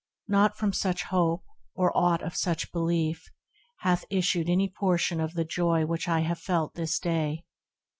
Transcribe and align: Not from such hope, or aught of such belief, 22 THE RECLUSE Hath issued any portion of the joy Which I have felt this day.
Not 0.27 0.57
from 0.57 0.73
such 0.73 1.03
hope, 1.03 1.43
or 1.75 1.95
aught 1.95 2.23
of 2.23 2.35
such 2.35 2.71
belief, 2.71 3.29
22 3.83 3.83
THE 3.83 3.83
RECLUSE 3.91 3.99
Hath 4.01 4.05
issued 4.09 4.49
any 4.49 4.67
portion 4.67 5.19
of 5.19 5.35
the 5.35 5.45
joy 5.45 5.85
Which 5.85 6.07
I 6.09 6.21
have 6.21 6.39
felt 6.39 6.73
this 6.73 6.97
day. 6.97 7.43